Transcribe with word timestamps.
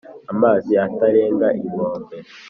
Amazi 0.31 0.71
atararenga 0.85 1.47
inkombe 1.61 2.17